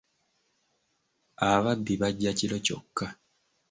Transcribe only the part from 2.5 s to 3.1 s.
kyokka.